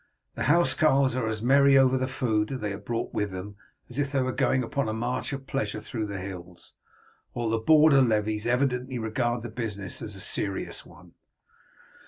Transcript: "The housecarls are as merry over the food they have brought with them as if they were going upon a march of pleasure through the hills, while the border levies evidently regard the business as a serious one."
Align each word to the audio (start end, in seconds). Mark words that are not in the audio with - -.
"The 0.33 0.45
housecarls 0.45 1.15
are 1.15 1.27
as 1.27 1.43
merry 1.43 1.77
over 1.77 1.95
the 1.95 2.07
food 2.07 2.47
they 2.49 2.71
have 2.71 2.83
brought 2.83 3.13
with 3.13 3.29
them 3.29 3.55
as 3.87 3.99
if 3.99 4.11
they 4.11 4.23
were 4.23 4.31
going 4.31 4.63
upon 4.63 4.89
a 4.89 4.93
march 4.95 5.31
of 5.31 5.45
pleasure 5.45 5.79
through 5.79 6.07
the 6.07 6.17
hills, 6.17 6.73
while 7.33 7.49
the 7.49 7.59
border 7.59 8.01
levies 8.01 8.47
evidently 8.47 8.97
regard 8.97 9.43
the 9.43 9.51
business 9.51 10.01
as 10.01 10.15
a 10.15 10.19
serious 10.19 10.87
one." 10.87 11.11